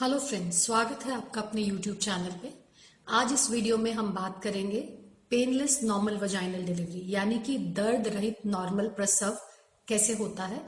Hello 0.00 0.18
friends, 0.18 0.56
स्वागत 0.56 1.04
है 1.06 1.12
आपका 1.14 1.40
अपने 1.40 1.62
यूट्यूब 1.62 1.96
चैनल 1.96 2.36
पे। 2.42 2.52
आज 3.06 3.32
इस 3.32 3.50
वीडियो 3.50 3.76
में 3.78 3.90
हम 3.92 4.06
बात 4.12 4.40
करेंगे 4.42 4.80
पेनलेस 5.30 5.78
नॉर्मल 5.84 6.16
वजाइनल 6.18 6.62
डिलीवरी 6.66 7.02
यानी 7.06 7.38
कि 7.38 7.56
दर्द 7.76 8.06
रहित 8.08 8.36
नॉर्मल 8.46 8.86
प्रसव 8.96 9.36
कैसे 9.88 10.14
होता 10.14 10.44
है। 10.44 10.60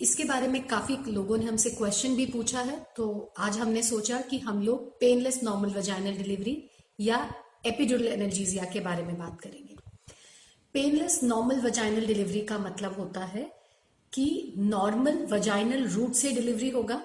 इसके 0.00 0.24
बारे 0.24 0.48
में 0.48 0.62
काफ़ी 0.68 0.96
लोगों 1.06 1.38
ने 1.38 1.44
हमसे 1.44 1.70
क्वेश्चन 1.70 2.16
भी 2.16 2.26
पूछा 2.26 2.60
है 2.60 2.76
तो 2.96 3.06
आज 3.38 3.58
हमने 3.58 3.82
सोचा 3.82 4.20
कि 4.30 4.38
हम 4.38 4.62
लोग 4.62 4.90
पेनलेस 5.00 5.42
नॉर्मल 5.42 5.70
वजाइनल 5.76 6.16
डिलीवरी 6.16 6.56
या 6.98 7.18
एपिड्यूरल 7.66 8.06
एनर्जीजिया 8.08 8.64
के 8.72 8.80
बारे 8.80 9.02
में 9.02 9.16
बात 9.18 9.40
करेंगे। 9.40 9.76
पेनलेस 10.74 11.20
नॉर्मल 11.22 11.60
वजाइनल 11.60 12.06
डिलीवरी 12.06 12.40
का 12.42 12.58
मतलब 12.58 12.98
होता 12.98 13.24
है 13.26 13.50
कि 14.12 14.52
नॉर्मल 14.58 15.24
वजाइनल 15.30 15.88
रूट 15.88 16.12
से 16.14 16.32
डिलीवरी 16.32 16.70
होगा 16.70 17.02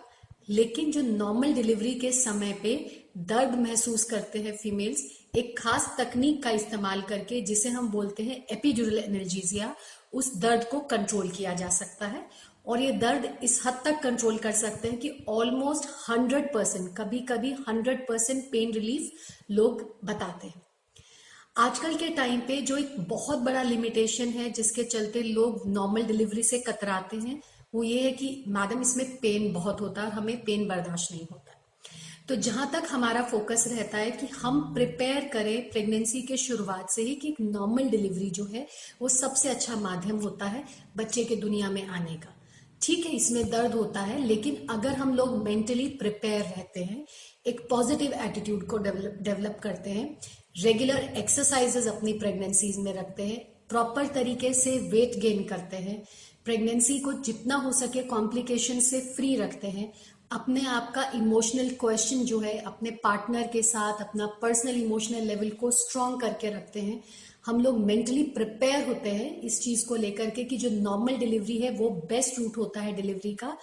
लेकिन 0.49 0.91
जो 0.91 1.01
नॉर्मल 1.01 1.53
डिलीवरी 1.53 1.93
के 1.95 2.11
समय 2.11 2.53
पे 2.63 2.75
दर्द 3.17 3.59
महसूस 3.59 4.03
करते 4.03 4.39
हैं 4.39 4.55
फीमेल्स 4.57 5.03
एक 5.35 5.59
खास 5.59 5.95
तकनीक 5.99 6.43
का 6.43 6.49
इस्तेमाल 6.49 7.01
करके 7.01 7.41
जिसे 7.41 7.69
हम 7.69 7.87
बोलते 7.89 8.23
हैं 8.23 8.45
एपिड्यूरल 8.51 8.97
एनर्जीजिया 8.97 9.75
उस 10.13 10.35
दर्द 10.37 10.63
को 10.63 10.79
कंट्रोल 10.79 11.29
किया 11.29 11.53
जा 11.53 11.69
सकता 11.69 12.07
है। 12.07 12.25
और 12.67 12.81
ये 12.81 12.91
दर्द 12.91 13.39
इस 13.43 13.61
हद 13.65 13.81
तक 13.85 13.99
कंट्रोल 14.03 14.37
कर 14.37 14.51
सकते 14.51 14.87
हैं 14.87 14.99
कि 14.99 15.11
ऑलमोस्ट 15.29 15.89
हंड्रेड 16.09 16.53
परसेंट 16.53 16.95
कभी 16.97 17.19
कभी 17.19 17.51
हंड्रेड 17.67 18.07
परसेंट 18.07 18.43
पेन 18.51 18.71
रिलीफ 18.73 19.11
लोग 19.51 19.81
बताते 20.05 20.47
हैं। 20.47 20.61
आजकल 21.57 21.95
के 21.95 22.09
टाइम 22.09 22.39
पे 22.39 22.61
जो 22.61 22.77
एक 22.77 22.95
बहुत 23.09 23.39
बड़ा 23.39 23.63
लिमिटेशन 23.63 24.27
है 24.27 24.49
जिसके 24.49 24.83
चलते 24.83 25.21
लोग 25.23 25.67
नॉर्मल 25.67 26.03
डिलीवरी 26.03 26.43
से 26.43 26.59
कतराते 26.59 27.17
हैं 27.17 27.41
वो 27.75 27.83
ये 27.83 28.01
है 28.01 28.11
कि, 28.11 28.43
मैडम, 28.47 28.81
इसमें 28.81 29.17
पेन 29.17 29.51
बहुत 29.53 29.81
होता 29.81 30.01
है 30.01 30.11
हमें 30.11 30.37
पेन 30.43 30.67
बर्दाश्त 30.67 31.11
नहीं 31.11 31.25
होता 31.31 31.51
तो 32.29 32.35
जहाँ 32.35 32.69
तक 32.73 32.87
हमारा 32.91 33.21
फोकस 33.21 33.63
रहता 33.67 33.97
है 33.97 34.11
कि 34.11 34.27
हम 34.35 34.61
प्रिपेयर 34.73 35.27
करें 35.33 35.69
प्रेगनेंसी 35.71 36.21
के 36.21 36.37
शुरुआत 36.37 36.89
से 36.89 37.01
ही 37.01 37.13
कि 37.15 37.27
एक 37.29 37.41
नॉर्मल 37.41 37.89
डिलीवरी 37.89 38.29
जो 38.29 38.45
है, 38.45 38.65
वो 39.01 39.09
सबसे 39.09 39.49
अच्छा 39.49 39.75
माध्यम 39.75 40.19
होता 40.19 40.45
है 40.45 40.63
बच्चे 40.97 41.23
के 41.23 41.35
दुनिया 41.35 41.69
में 41.69 41.85
आने 41.87 42.15
का। 42.15 42.33
ठीक 42.81 43.05
है, 43.05 43.11
इसमें 43.11 43.49
दर्द 43.49 43.73
होता 43.73 44.01
है, 44.01 44.25
लेकिन 44.25 44.67
अगर 44.69 44.93
हम 44.93 45.13
लोग 45.15 45.37
मेंटली 45.43 45.87
प्रिपेयर 45.99 46.41
रहते 46.41 46.83
हैं, 46.83 47.05
एक 47.47 47.61
पॉजिटिव 47.69 48.13
एटीट्यूड 48.25 48.67
को 48.67 48.77
डेवलप 48.77 49.59
करते 49.63 49.89
हैं 49.89 50.17
रेगुलर 50.63 51.13
एक्सरसाइजेस 51.17 51.87
अपनी 51.87 52.13
प्रेगनेंसीज 52.13 52.77
में 52.77 52.93
रखते 52.93 53.27
हैं 53.27 53.39
प्रॉपर 53.69 54.07
तरीके 54.13 54.53
से 54.53 54.77
वेट 54.91 55.19
गेन 55.19 55.43
करते 55.43 55.77
हैं 55.77 56.03
प्रेगनेंसी 56.45 56.99
को 56.99 57.13
जितना 57.13 57.55
हो 57.55 57.71
सके 57.71 58.03
कॉम्प्लिकेशन 58.03 58.79
से 58.79 58.99
फ्री 59.01 59.35
रखते 59.35 59.67
हैं। 59.67 59.91
अपने 60.31 60.65
आप 60.65 60.91
का 60.95 61.11
इमोशनल 61.15 61.69
क्वेश्चन 61.69 62.17
जो 62.17 62.39
है, 62.39 62.57
अपने 62.57 62.91
पार्टनर 62.91 63.47
के 63.47 63.61
साथ, 63.61 64.01
अपना 64.01 64.25
पर्सनल 64.41 64.81
इमोशनल 64.81 65.23
लेवल 65.23 65.49
को 65.49 65.71
स्ट्रांग 65.71 66.19
करके 66.21 66.49
रखते 66.49 66.81
हैं। 66.81 67.03
हम 67.45 67.61
लोग 67.61 67.79
मेंटली 67.79 68.23
प्रिपेयर 68.23 68.87
होते 68.87 69.09
हैं 69.09 69.41
इस 69.41 69.61
चीज़ 69.61 69.85
को 69.85 69.95
लेकर 69.95 70.29
के 70.29 70.43
कि 70.43 70.57
जो 70.57 70.69
नॉर्मल 70.69 71.17
डिलीवरी 71.17 71.57
है, 71.57 71.71
वो 71.71 71.89
बेस्ट 71.89 72.39
रूट 72.39 72.57
होता 72.57 72.81
है 72.81 72.93
डिलीवरी 72.93 73.33
का। 73.33 73.57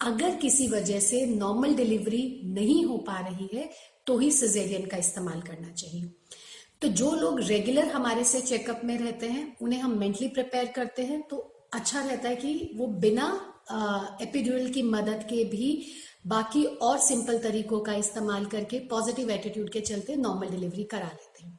अगर 0.00 0.36
किसी 0.36 0.68
वजह 0.68 1.00
से 1.00 1.24
नॉर्मल 1.26 1.74
डिलीवरी 1.74 2.40
नहीं 2.44 2.84
हो 2.84 2.96
पा 2.98 3.18
रही 3.20 3.48
है 3.54 3.70
तो 4.06 4.18
ही 4.18 4.30
सिजेरियन 4.30 4.86
का 4.86 4.96
इस्तेमाल 4.96 5.40
करना 5.40 5.70
चाहिए। 5.70 6.10
तो 6.82 6.88
जो 6.88 7.10
लोग 7.12 7.40
रेगुलर 7.40 7.88
हमारे 7.88 8.24
से 8.24 8.40
चेकअप 8.40 8.80
में 8.84 8.98
रहते 8.98 9.26
हैं, 9.26 9.56
उन्हें 9.62 9.80
हम 9.80 9.98
मेंटली 9.98 10.28
प्रिपेयर 10.28 10.66
करते 10.66 11.02
हैं 11.02 11.22
तो 11.22 11.50
अच्छा 11.74 12.00
रहता 12.00 12.28
है 12.28 12.36
कि 12.36 12.70
वो 12.76 12.86
बिना 12.86 13.26
एपिड्यूरल 14.22 14.68
की 14.68 14.82
मदद 14.82 15.26
के 15.28 15.44
भी 15.44 15.86
बाकी 16.26 16.64
और 16.64 16.98
सिंपल 16.98 17.38
तरीकों 17.38 17.80
का 17.80 17.94
इस्तेमाल 17.94 18.44
करके 18.46 18.78
पॉजिटिव 18.90 19.30
एटीट्यूड 19.30 19.70
के 19.70 19.80
चलते 19.80 20.16
नॉर्मल 20.16 20.48
डिलीवरी 20.48 20.84
करा 20.84 21.06
लेते 21.06 21.46
हैं। 21.46 21.58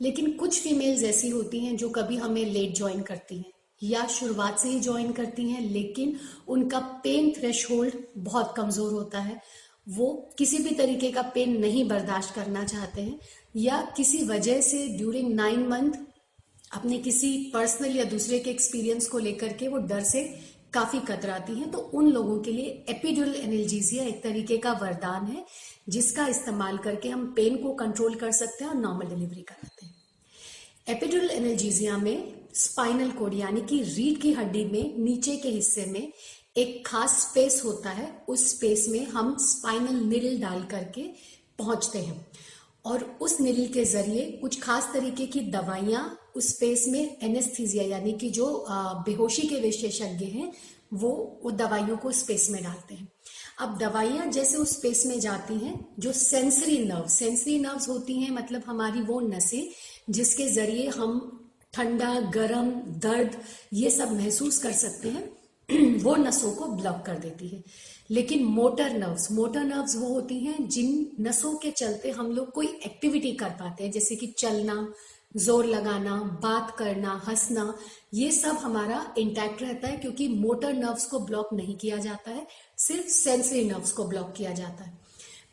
लेकिन 0.00 0.30
कुछ 0.32 0.60
फीमेल्स 0.60 1.02
ऐसी 1.04 1.28
होती 1.30 1.58
हैं 1.58 1.76
जो 1.76 1.88
कभी 1.90 2.16
हमें 2.16 2.44
लेट 2.44 2.74
ज्वाइन 2.76 3.02
करती 3.02 3.36
हैं 3.36 3.52
या 3.82 4.06
शुरुआत 4.06 4.58
से 4.58 4.68
ही 4.68 4.80
ज्वाइन 4.80 5.12
करती 5.12 5.48
हैं, 5.50 5.60
लेकिन 5.62 6.16
उनका 6.48 6.78
पेन 7.04 7.32
थ्रेश 7.32 7.66
बहुत 7.70 8.54
कमज़ोर 8.56 8.92
होता 8.92 9.20
है। 9.20 9.40
वो 9.88 10.06
किसी 10.38 10.58
भी 10.58 10.74
तरीके 10.74 11.10
का 11.10 11.22
पेन 11.34 11.58
नहीं 11.60 11.84
बर्दाश्त 11.88 12.34
करना 12.34 12.64
चाहते 12.64 13.02
हैं 13.02 13.18
या 13.56 13.80
किसी 13.96 14.22
वजह 14.24 14.60
से 14.60 14.86
ड्यूरिंग 14.88 15.32
नाइन 15.34 15.66
मंथ 15.68 15.92
अपने 16.72 16.98
किसी 16.98 17.50
पर्सनल 17.54 17.96
या 17.96 18.04
दूसरे 18.04 18.38
के 18.38 18.50
एक्सपीरियंस 18.50 19.08
को 19.08 19.18
लेकर 19.18 19.52
के 19.52 19.68
वो 19.68 19.78
डर 19.78 20.02
से 20.02 20.22
काफ़ी 20.72 20.98
कतराती 21.00 21.54
हैं। 21.54 21.70
तो 21.70 21.78
उन 21.78 22.10
लोगों 22.10 22.38
के 22.40 22.52
लिए 22.52 22.84
एपिड्यूरल 22.88 23.34
एनर्जीजिया 23.34 24.04
एक 24.04 24.22
तरीके 24.22 24.56
का 24.58 24.72
वरदान 24.72 25.26
है, 25.26 25.44
जिसका 25.88 26.26
इस्तेमाल 26.26 26.78
करके 26.78 27.08
हम 27.08 27.26
पेन 27.36 27.56
को 27.56 27.72
कंट्रोल 27.74 28.14
कर 28.14 28.32
सकते 28.32 28.64
हैं 28.64 28.70
और 28.70 28.76
नॉर्मल 28.76 29.06
डिलीवरी 29.06 29.42
कराते 29.42 29.86
हैं। 29.86 29.94
एपिड्यूरल 30.88 31.30
एनर्जीजिया 31.30 31.96
में 31.96 32.34
स्पाइनल 32.54 33.10
कोड 33.10 33.34
यानी 33.34 33.60
कि 33.60 33.82
रीढ़ 33.82 34.18
की 34.18 34.32
हड्डी 34.32 34.64
में 34.64 34.98
नीचे 34.98 35.36
के 35.36 35.48
हिस्से 35.48 35.84
में 35.86 36.12
एक 36.56 36.86
खास 36.86 37.20
स्पेस 37.20 37.62
होता 37.64 37.90
है। 37.90 38.24
उस 38.28 38.48
स्पेस 38.50 38.86
में 38.88 39.06
हम 39.06 39.36
स्पाइनल 39.40 40.00
निडल 40.04 40.40
डाल 40.40 40.62
करके 40.64 41.02
पहुँचते 41.58 41.98
हैं। 41.98 42.26
और 42.84 43.02
उस 43.20 43.40
निडल 43.40 43.66
के 43.66 43.84
ज़रिए 43.84 44.30
कुछ 44.40 44.60
खास 44.60 44.90
तरीके 44.94 45.26
की 45.26 45.40
दवाइयाँ 45.50 46.18
उस 46.36 46.48
स्पेस 46.48 46.84
में 46.88 47.16
एनेस्थीजिया 47.22 47.84
यानी 47.84 48.12
कि 48.12 48.30
जो 48.30 48.46
बेहोशी 49.06 49.42
के 49.48 49.60
विशेषज्ञ 49.60 50.24
हैं, 50.24 50.52
वो 50.92 51.40
वो 51.44 51.50
दवाइयों 51.50 51.96
को 51.96 52.12
स्पेस 52.12 52.48
में 52.50 52.62
डालते 52.62 52.94
हैं। 52.94 53.08
अब 53.60 53.78
दवाइयाँ 53.78 54.26
जैसे 54.26 54.56
उस 54.56 54.76
स्पेस 54.76 55.04
में 55.06 55.18
जाती 55.20 55.54
हैं, 55.54 55.74
जो 55.98 56.12
सेंसरी 56.12 56.78
नर्व 56.84 57.06
सेंसरी 57.08 57.58
नर्व्स 57.58 57.88
होती 57.88 58.20
हैं 58.20 58.30
मतलब 58.30 58.62
हमारी 58.66 59.00
वो 59.02 59.20
नसें, 59.20 59.68
जिसके 60.10 60.48
ज़रिए 60.48 60.88
हम 60.88 61.38
ठंडा, 61.74 62.20
गर्म, 62.30 62.70
दर्द, 63.02 63.38
ये 63.72 63.90
सब 63.90 64.12
महसूस 64.12 64.58
कर 64.58 64.72
सकते 64.72 65.08
हैं। 65.08 65.30
वो 66.02 66.16
नसों 66.16 66.52
को 66.52 66.66
ब्लॉक 66.66 67.02
कर 67.06 67.18
देती 67.18 67.48
है। 67.48 67.62
लेकिन 68.10 68.44
मोटर 68.44 68.90
नर्व्स 68.90 69.32
मोटर 69.32 69.64
नर्व्स 69.64 69.96
वो 69.96 70.08
होती 70.08 70.38
हैं 70.38 70.68
जिन 70.68 71.10
नसों 71.20 71.56
के 71.56 71.70
चलते 71.70 72.10
हम 72.10 72.32
लोग 72.32 72.50
कोई 72.52 72.66
एक्टिविटी 72.66 73.32
कर 73.32 73.50
पाते 73.50 73.84
हैं, 73.84 73.90
जैसे 73.90 74.16
कि 74.16 74.26
चलना, 74.26 74.92
ज़ोर 75.36 75.66
लगाना, 75.66 76.16
बात 76.42 76.76
करना, 76.78 77.22
हंसना, 77.28 77.74
ये 78.14 78.32
सब 78.32 78.56
हमारा 78.56 79.14
इंटैक्ट 79.18 79.62
रहता 79.62 79.88
है 79.88 79.96
क्योंकि 79.96 80.28
मोटर 80.28 80.72
नर्व्स 80.72 81.06
को 81.06 81.18
ब्लॉक 81.18 81.48
नहीं 81.52 81.76
किया 81.76 81.96
जाता 81.96 82.30
है, 82.30 82.46
सिर्फ़ 82.78 83.06
सेंसरी 83.06 83.64
नर्व्स 83.64 83.92
को 83.92 84.04
ब्लॉक 84.04 84.34
किया 84.36 84.52
जाता 84.52 84.84
है। 84.84 84.98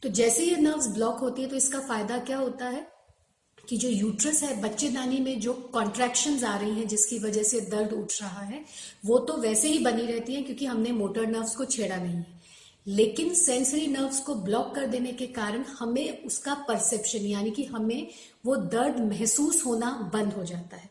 तो 0.02 0.09
जैसे 0.09 0.44
ये 0.44 0.56
नर्व्स 0.56 0.88
ब्लॉक 0.88 1.18
होती 1.18 1.42
है 1.42 1.48
तो 1.48 1.56
इसका 1.56 1.80
फ़ायदा 1.80 2.18
क्या 2.18 2.38
होता 2.38 2.66
है? 2.66 2.99
कि 3.69 3.78
जो 3.78 3.90
यूट्रस 3.90 4.44
है, 4.44 4.62
बच्चेदानी 4.62 5.19
में 5.19 5.40
जो 5.40 5.53
कॉन्ट्रैक्शन 5.53 6.44
आ 6.44 6.57
रही 6.57 6.72
हैं, 6.72 6.88
जिसकी 6.88 7.19
वजह 7.19 7.44
से 7.44 7.62
दर्द 7.62 7.94
उठ 7.94 8.22
रहा 8.22 8.41
है, 8.41 8.66
वो 9.06 9.19
तो 9.19 9.38
वैसे 9.38 9.68
ही 9.68 9.80
बनी 9.80 10.02
रहती 10.02 10.35
है 10.35 10.41
क्योंकि 10.41 10.66
हमने 10.66 10.91
मोटर 10.91 11.28
नर्व्स 11.28 11.56
को 11.56 11.66
छेड़ा 11.66 11.96
नहीं 11.96 12.16
है। 12.16 12.40
लेकिन 12.88 13.34
सेंसरी 13.34 13.88
नर्व्स 13.88 14.19
को 14.19 14.35
ब्लॉक 14.35 14.75
कर 14.75 14.85
देने 14.85 15.12
के 15.12 15.28
कारण 15.28 15.63
हमें 15.63 16.24
उसका 16.24 16.53
परसेप्शन 16.53 17.19
यानी 17.19 17.52
कि 17.52 17.63
हमें 17.63 18.07
वो 18.46 18.56
दर्द 18.56 19.00
महसूस 19.00 19.66
होना 19.66 20.12
बंद 20.13 20.34
हो 20.34 20.44
जाता 20.44 20.78
है। 20.78 20.90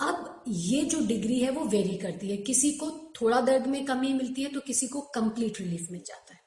अब 0.00 0.44
ये 0.48 0.82
जो 0.82 1.00
डिग्री 1.06 1.40
है, 1.40 1.50
वो 1.50 1.64
वेरी 1.64 1.96
करती 1.96 2.28
है। 2.28 2.36
किसी 2.36 2.70
को 2.72 3.12
थोड़ा 3.20 3.40
दर्द 3.40 3.66
में 3.66 3.84
कमी 3.84 4.12
मिलती 4.12 4.42
है 4.42 4.48
तो 4.48 4.60
किसी 4.60 4.86
को 4.86 5.00
कंप्लीट 5.00 5.60
रिलीफ 5.60 5.88
मिल 5.90 6.00
जाता 6.06 6.34
है। 6.34 6.40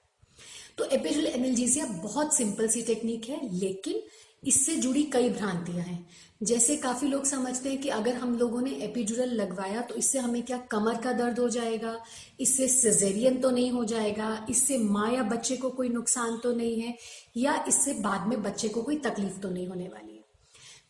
तो 0.78 0.86
एपिडल 0.86 1.25
एनर्जीजिया 1.25 1.86
बहुत 1.86 2.36
सिंपल 2.36 2.68
सी 2.68 2.81
टेक्निक 2.81 3.30
है, 3.30 3.59
लेकिन 3.59 4.01
इससे 4.44 4.75
जुड़ी 4.75 5.03
कई 5.03 5.29
भ्रांतियाँ 5.29 5.85
हैं। 5.85 6.05
जैसे 6.41 6.75
काफ़ी 6.77 7.07
लोग 7.07 7.25
समझते 7.25 7.69
हैं 7.69 7.81
कि 7.81 7.89
अगर 7.89 8.16
हम 8.16 8.38
लोगों 8.39 8.61
ने 8.61 8.72
एपिड्यूरल 8.83 9.31
लगवाया 9.31 9.81
तो 9.81 9.95
इससे 9.95 10.19
हमें 10.19 10.41
क्या 10.44 10.57
कमर 10.72 10.97
का 10.97 11.11
दर्द 11.13 11.39
हो 11.39 11.47
जाएगा? 11.50 11.97
इससे 12.39 12.67
सिजेरियन 12.67 13.39
तो 13.41 13.51
नहीं 13.51 13.72
हो 13.72 13.83
जाएगा? 13.85 14.45
इससे 14.50 14.77
माँ 14.77 15.11
या 15.13 15.23
बच्चे 15.25 15.57
को 15.57 15.69
कोई 15.69 15.89
नुकसान 15.89 16.38
तो 16.38 16.53
नहीं 16.53 16.79
है? 16.81 16.95
या 17.38 17.63
इससे 17.68 17.94
बाद 17.94 18.27
में 18.27 18.41
बच्चे 18.44 18.68
को 18.68 18.81
कोई 18.81 18.97
तकलीफ़ 19.00 19.39
तो 19.39 19.50
नहीं 19.50 19.68
होने 19.68 19.88
वाली 19.88 20.13
है? 20.13 20.24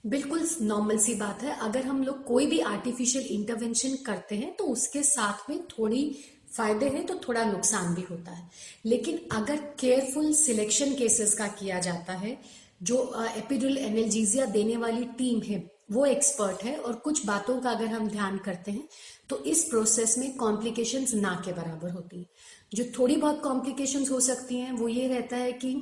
बिल्कुल 0.06 0.48
नॉर्मल 0.62 0.98
सी 0.98 1.16
बात 1.16 1.42
है। 1.44 1.58
अगर 1.60 1.86
हम 1.86 2.04
लोग 2.04 2.24
कोई 2.24 2.46
भी 2.46 2.60
आर्टिफिशियल 2.60 3.26
इंटरवेंशन 3.32 3.96
करते 4.06 4.36
हैं 4.36 4.56
तो 4.56 4.64
उसके 4.66 5.04
साथ 5.04 5.50
में 5.50 5.60
थोड़ी 5.70 6.06
फ़ायदे 6.54 6.88
हैं 6.90 7.06
तो 7.06 7.16
थोड़ा 7.28 7.44
नुकसान 7.46 7.94
भी 7.96 8.02
होता 8.02 8.32
है। 8.32 8.50
लेकिन 8.86 9.20
अगर 9.32 9.58
केयरफुल 9.80 10.34
सिलेक्शन 10.36 10.94
केसेस 10.96 11.34
का 11.34 11.48
किया 11.50 11.80
जाता 11.80 12.14
है 12.14 12.38
जो 12.82 13.26
एपिडुल 13.38 13.78
एनर्जीजिया 13.78 14.46
देने 14.48 14.78
वाली 14.78 15.04
टीम 15.18 15.42
है, 15.42 15.64
वो 15.92 16.06
एक्सपर्ट 16.06 16.64
है 16.64 16.76
और 16.78 16.94
कुछ 16.96 17.26
बातों 17.26 17.60
का 17.62 17.72
अगर 17.72 17.88
हम 17.88 18.08
ध्यान 18.10 18.38
करते 18.38 18.72
हैं 18.72 18.88
तो 19.30 19.44
इस 19.44 19.64
प्रोसेस 19.64 20.18
में 20.18 20.36
कॉम्प्लिकेशंस 20.38 21.14
ना 21.14 21.42
के 21.46 21.54
बराबर 21.54 21.92
होती 21.92 22.18
है। 22.18 22.26
जो 22.74 22.84
थोड़ी 23.00 23.16
बहुत 23.16 23.42
कॉम्प्लिकेशंस 23.44 24.12
हो 24.12 24.20
सकती 24.20 24.56
हैं, 24.56 24.72
वो 24.72 24.88
ये 24.88 25.08
रहता 25.08 25.38
है 25.38 25.52
कि 25.54 25.76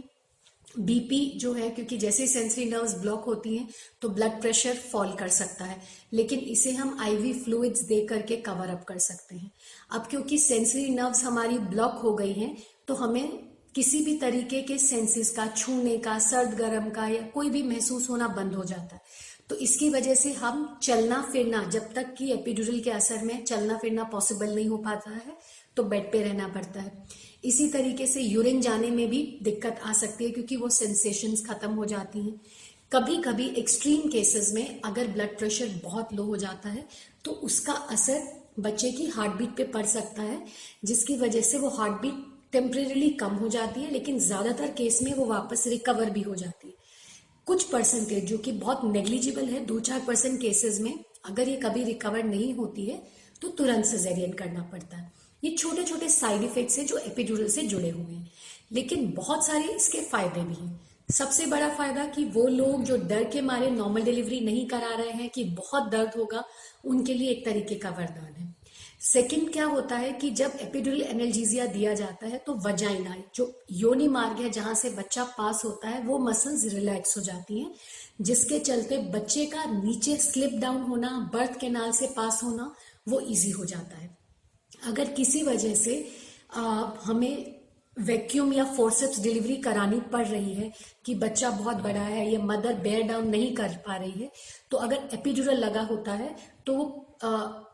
बीपी 0.79 1.25
जो 1.37 1.53
है, 1.53 1.69
क्योंकि 1.69 1.97
जैसे 1.97 2.27
सेंसरी 2.27 2.65
नर्व्स 2.65 2.93
ब्लॉक 2.93 3.23
होती 3.25 3.55
हैं 3.57 3.67
तो 4.01 4.09
ब्लड 4.09 4.39
प्रेशर 4.41 4.75
फॉल 4.91 5.13
कर 5.13 5.29
सकता 5.29 5.65
है। 5.65 5.81
लेकिन 6.13 6.39
इसे 6.39 6.71
हम 6.71 6.97
आईवी 7.01 7.33
फ्लूइड्स 7.33 7.81
दे 7.81 8.01
करके 8.05 8.35
कवर 8.37 8.69
अप 8.69 8.83
कर 8.83 8.97
सकते 8.99 9.35
हैं। 9.35 9.51
अब 9.91 10.07
क्योंकि 10.09 10.37
सेंसरी 10.37 10.89
नर्व्स 10.89 11.23
हमारी 11.23 11.57
ब्लॉक 11.59 11.99
हो 12.03 12.13
गई 12.15 12.33
हैं 12.33 12.55
तो 12.87 12.95
हमें 12.95 13.46
किसी 13.77 13.99
भी 14.01 14.15
तरीके 14.17 14.61
के 14.61 14.77
सेंसेस 14.79 15.29
का, 15.29 15.45
छूने 15.47 15.97
का, 15.97 16.17
सर्द, 16.19 16.53
गर्म 16.57 16.89
का 16.89 17.07
या 17.07 17.21
कोई 17.33 17.49
भी 17.49 17.61
महसूस 17.63 18.09
होना 18.09 18.27
बंद 18.27 18.53
हो 18.53 18.63
जाता 18.65 18.95
है। 18.95 19.01
तो 19.49 19.55
इसकी 19.57 19.89
वजह 19.89 20.15
से 20.15 20.31
हम 20.33 20.79
चलना 20.83 21.21
फिरना, 21.31 21.63
जब 21.65 21.91
तक 21.93 22.13
कि 22.17 22.31
एपिड्यूरल 22.33 22.79
के 22.79 22.91
असर 22.91 23.23
में 23.23 23.43
चलना 23.43 23.77
फिरना 23.77 24.03
पॉसिबल 24.03 24.53
नहीं 24.55 24.67
हो 24.67 24.77
पाता 24.79 25.11
है 25.11 25.35
तो 25.77 25.83
बेड 25.83 26.11
पे 26.11 26.21
रहना 26.23 26.47
पड़ता 26.47 26.81
है। 26.81 26.91
इसी 27.45 27.67
तरीके 27.67 28.07
से 28.07 28.21
यूरिन 28.21 28.61
जाने 28.61 28.89
में 28.91 29.09
भी 29.09 29.21
दिक्कत 29.43 29.79
आ 29.85 29.93
सकती 29.93 30.25
है, 30.25 30.31
क्योंकि 30.31 30.55
वो 30.55 30.69
सेंसेशंस 30.69 31.45
खत्म 31.45 31.71
हो 31.71 31.85
जाती 31.85 32.19
हैं। 32.19 32.39
कभी 32.91 33.17
कभी 33.23 33.47
एक्सट्रीम 33.57 34.09
केसेस 34.09 34.51
में 34.53 34.81
अगर 34.81 35.07
ब्लड 35.07 35.37
प्रेशर 35.37 35.79
बहुत 35.83 36.13
लो 36.13 36.23
हो 36.23 36.37
जाता 36.37 36.69
है 36.69 36.85
तो 37.25 37.31
उसका 37.43 37.73
असर 37.91 38.23
बच्चे 38.59 38.91
की 38.91 39.05
हार्ट 39.07 39.31
बीट 39.33 39.55
पे 39.57 39.63
पड़ 39.69 39.85
सकता 39.87 40.21
है, 40.21 40.41
जिसकी 40.85 41.17
वजह 41.17 41.41
से 41.41 41.57
वो 41.57 41.69
हार्ट 41.69 42.01
बीट 42.01 42.25
टेम्परेली 42.53 43.09
कम 43.11 43.35
हो 43.35 43.47
जाती 43.49 43.81
है, 43.81 43.91
लेकिन 43.91 44.19
ज़्यादातर 44.19 44.71
केस 44.71 44.99
में 45.03 45.13
वो 45.13 45.25
वापस 45.25 45.63
रिकवर 45.67 46.09
भी 46.09 46.21
हो 46.21 46.35
जाती 46.35 46.67
है। 46.67 46.73
कुछ 47.47 47.63
परसेंटेज 47.63 48.25
जो 48.25 48.37
कि 48.37 48.51
बहुत 48.53 48.83
नेग्लिजिबल 48.85 49.45
है 49.45 49.65
दो 49.65 49.79
चार 49.81 49.99
परसेंट 50.07 50.39
केसेस 50.41 50.79
में 50.81 50.93
अगर 51.25 51.49
ये 51.49 51.55
कभी 51.57 51.83
रिकवर 51.83 52.23
नहीं 52.25 52.53
होती 52.53 52.85
है 52.85 53.01
तो 53.41 53.49
तुरंत 53.49 53.85
सिजेरियन 53.85 54.33
करना 54.33 54.61
पड़ता 54.71 54.97
है। 54.97 55.11
ये 55.43 55.51
छोटे 55.51 55.83
छोटे 55.83 56.09
साइड 56.09 56.43
इफेक्ट्स 56.43 56.77
हैं 56.77 56.85
जो 56.85 56.97
एपिड्यूरल 56.99 57.47
से 57.49 57.61
जुड़े 57.63 57.89
हुए 57.89 58.13
हैं, 58.13 58.29
लेकिन 58.71 59.11
बहुत 59.13 59.45
सारे 59.45 59.63
इसके 59.65 60.01
फ़ायदे 60.03 60.41
भी 60.41 60.55
हैं। 60.55 60.79
सबसे 61.09 61.45
बड़ा 61.45 61.69
फ़ायदा 61.69 62.05
कि 62.07 62.23
वो 62.27 62.47
लोग 62.47 62.83
जो 62.83 62.97
डर 62.99 63.23
के 63.23 63.41
मारे 63.41 63.69
नॉर्मल 63.71 64.03
डिलीवरी 64.03 64.39
नहीं 64.41 64.65
करा 64.67 64.93
रहे 64.95 65.11
हैं, 65.11 65.29
कि 65.29 65.43
बहुत 65.45 65.89
दर्द 65.91 66.17
होगा, 66.17 66.43
उनके 66.85 67.13
लिए 67.13 67.29
एक 67.31 67.45
तरीके 67.45 67.75
का 67.75 67.89
वरदान 67.89 68.33
है। 68.33 68.46
सेकंड 69.13 69.53
क्या 69.53 69.65
होता 69.65 69.95
है 69.95 70.13
कि 70.13 70.29
जब 70.29 70.51
एपिड्यूरल 70.61 71.01
एनर्जीजिया 71.01 71.65
दिया 71.65 71.93
जाता 71.93 72.27
है 72.27 72.37
तो 72.37 72.53
वजाइना 72.53 73.15
जो 73.35 73.61
योनि 73.71 74.07
मार्ग 74.07 74.37
है 74.37 74.49
जहाँ 74.49 74.73
से 74.73 74.89
बच्चा 74.89 75.23
पास 75.23 75.65
होता 75.65 75.89
है 75.89 76.01
वो 76.01 76.19
मसल्स 76.19 76.65
रिलैक्स 76.65 77.17
हो 77.17 77.21
जाती 77.21 77.59
हैं 77.59 77.73
जिसके 78.21 78.59
चलते 78.59 78.97
बच्चे 78.97 79.45
का 79.45 79.63
नीचे 79.63 80.17
स्लिप 80.17 80.53
डाउन 80.53 80.81
होना 80.81 81.31
बर्थ 81.33 81.59
केनाल 81.59 81.91
से 81.91 82.07
पास 82.07 82.43
होना 82.43 82.75
वो 83.07 83.19
इजी 83.19 83.51
हो 83.51 83.65
जाता 83.65 83.97
है। 83.97 84.17
अगर 84.85 85.05
किसी 85.05 85.43
वजह 85.43 85.75
से 85.75 86.07
आ, 86.55 86.61
हमें 87.03 87.55
वैक्यूम 87.99 88.53
या 88.53 88.63
फोर्सेप्स 88.63 89.19
डिलीवरी 89.19 89.57
करानी 89.57 89.99
पड़ 89.99 90.27
रही 90.27 90.53
है 90.53 90.73
कि 91.05 91.15
बच्चा 91.15 91.49
बहुत 91.49 91.75
बड़ा 91.75 92.01
है 92.01 92.33
या 92.33 92.39
मदर 92.39 92.73
बेयर 92.73 93.01
डाउन 93.01 93.27
नहीं 93.27 93.55
कर 93.55 93.67
पा 93.67 93.95
रही 93.95 94.11
है 94.11 94.31
तो 94.71 94.77
अगर 94.77 95.09
एपिडुरल 95.13 95.57
लगा 95.57 95.81
होता 95.81 96.13
है 96.13 96.35
तो 96.65 97.03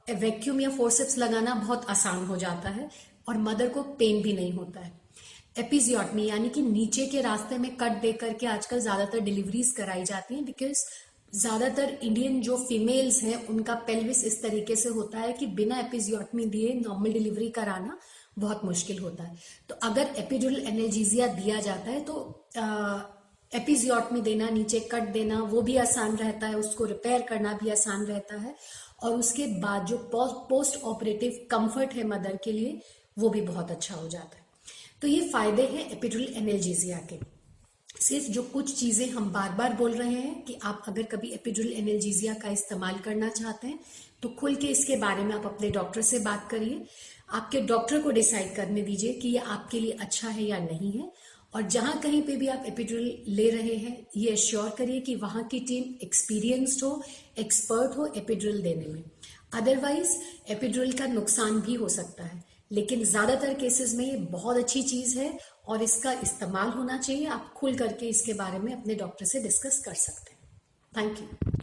वैक्यूम 0.07 0.59
या 0.61 0.69
फोर्सेप्स 0.69 1.17
लगाना 1.17 1.53
बहुत 1.55 1.85
आसान 1.89 2.25
हो 2.25 2.37
जाता 2.37 2.69
है 2.69 2.89
और 3.29 3.37
मदर 3.39 3.69
को 3.69 3.83
पेन 3.99 4.21
भी 4.21 4.33
नहीं 4.33 4.51
होता 4.53 4.79
है। 4.79 4.91
एपिजियोटमी 5.57 6.25
यानी 6.25 6.49
कि 6.49 6.61
नीचे 6.61 7.05
के 7.07 7.21
रास्ते 7.21 7.57
में 7.57 7.75
कट 7.77 7.99
दे 8.01 8.11
करके 8.13 8.47
आजकल 8.47 8.79
ज़्यादातर 8.79 9.19
डिलीवरीज 9.21 9.71
कराई 9.71 10.03
जाती 10.03 10.35
हैं 10.35 10.45
बिकॉज़ 10.45 10.83
ज़्यादातर 11.33 11.97
इंडियन 12.03 12.41
जो 12.41 12.57
फीमेल्स 12.59 13.21
हैं, 13.23 13.45
उनका 13.47 13.75
पेल्विस 13.87 14.23
इस 14.23 14.41
तरीके 14.41 14.75
से 14.75 14.89
होता 14.89 15.19
है 15.19 15.31
कि 15.33 15.45
बिना 15.55 15.79
एपिजियोटमी 15.79 16.45
दिए 16.47 16.73
नॉर्मल 16.75 17.13
डिलीवरी 17.13 17.49
कराना 17.51 17.97
बहुत 18.39 18.65
मुश्किल 18.65 18.99
होता 18.99 19.23
है। 19.23 19.35
तो 19.69 19.75
अगर 19.83 20.13
एपिड्यूरल 20.17 20.59
एनर्जीजिया 20.59 21.27
दिया 21.35 21.59
जाता 21.61 21.91
है 21.91 21.99
तो 22.01 22.15
एपिजियोटमी 23.53 24.21
देना, 24.21 24.49
नीचे 24.49 24.79
कट 24.91 25.11
देना, 25.11 25.39
वो 25.41 25.61
भी 25.61 25.75
आसान 25.77 26.15
रहता 26.17 26.47
है, 26.47 26.55
उसको 26.55 26.85
रिपेयर 26.85 27.21
करना 27.21 27.53
भी 27.53 27.69
आसान 27.69 28.05
रहता 28.05 28.39
है। 28.39 28.55
और 29.03 29.13
उसके 29.13 29.45
बाद 29.61 29.85
जो 29.85 29.97
पोस्ट 30.11 30.83
ऑपरेटिव 30.85 31.45
कंफर्ट 31.51 31.93
है 31.93 32.03
मदर 32.07 32.37
के 32.43 32.51
लिए, 32.51 32.79
वो 33.17 33.29
भी 33.29 33.41
बहुत 33.41 33.71
अच्छा 33.71 33.95
हो 33.95 34.07
जाता 34.09 34.37
है। 34.37 34.41
तो 35.01 35.07
ये 35.07 35.21
फ़ायदे 35.29 35.63
हैं 35.67 35.89
एपिड्यूरल 35.91 36.33
एनर्जीजिया 36.37 36.97
के। 37.09 37.19
सिर्फ़ 37.99 38.27
जो 38.27 38.43
कुछ 38.43 38.73
चीज़ें 38.75 39.09
हम 39.09 39.31
बार 39.31 39.51
बार 39.51 39.73
बोल 39.73 39.91
रहे 39.91 40.13
हैं 40.13 40.43
कि 40.43 40.57
आप 40.63 40.83
अगर 40.87 41.03
कभी 41.03 41.27
एपिड्यूरल 41.31 41.71
एनर्जीजिया 41.73 42.33
का 42.33 42.49
इस्तेमाल 42.49 42.97
करना 42.99 43.29
चाहते 43.29 43.67
हैं 43.67 43.79
तो 44.23 44.29
खुल 44.29 44.55
के 44.55 44.67
इसके 44.67 44.95
बारे 44.95 45.23
में 45.23 45.33
आप 45.35 45.45
अपने 45.45 45.69
डॉक्टर 45.69 46.01
से 46.01 46.19
बात 46.19 46.47
करिए। 46.51 46.85
आपके 47.31 47.61
डॉक्टर 47.61 48.01
को 48.01 48.11
डिसाइड 48.11 48.55
करने 48.55 48.81
दीजिए 48.81 49.13
कि 49.13 49.29
ये 49.29 49.39
आपके 49.47 49.79
लिए 49.79 49.91
अच्छा 50.01 50.29
है 50.29 50.43
या 50.43 50.59
नहीं 50.59 50.91
है। 50.91 51.11
और 51.53 51.61
जहाँ 51.63 51.99
कहीं 52.01 52.21
पे 52.21 52.35
भी 52.35 52.47
आप 52.47 52.63
एपिड्यूरल 52.67 53.33
ले 53.35 53.49
रहे 53.49 53.75
हैं, 53.75 53.95
ये 54.17 54.31
एश्योर 54.31 54.69
करिए 54.69 54.99
कि 54.99 55.15
वहाँ 55.15 55.43
की 55.43 55.59
टीम 55.59 55.83
एक्सपीरियंस्ड 56.03 56.83
हो 56.83 57.01
एक्सपर्ट 57.39 57.97
हो 57.97 58.05
एपिड्यूरल 58.17 58.61
देने 58.61 58.87
में। 58.87 59.03
अदरवाइज़ 59.53 60.15
एपिड्यूरल 60.51 60.91
का 60.91 61.07
नुकसान 61.07 61.59
भी 61.61 61.73
हो 61.73 61.89
सकता 61.89 62.23
है। 62.23 62.43
लेकिन 62.71 63.03
ज़्यादातर 63.05 63.53
केसेस 63.53 63.93
में 63.95 64.05
ये 64.05 64.15
बहुत 64.31 64.57
अच्छी 64.57 64.81
चीज़ 64.83 65.17
है 65.19 65.37
और 65.67 65.83
इसका 65.83 66.13
इस्तेमाल 66.23 66.69
होना 66.69 66.97
चाहिए। 66.97 67.25
आप 67.27 67.53
खुल 67.57 67.75
करके 67.77 68.09
इसके 68.09 68.33
बारे 68.33 68.59
में 68.59 68.73
अपने 68.73 68.95
डॉक्टर 68.95 69.25
से 69.25 69.39
डिस्कस 69.39 69.81
कर 69.85 69.93
सकते 69.97 70.31
हैं। 70.31 70.41
Thank 70.93 71.19
you 71.19 71.62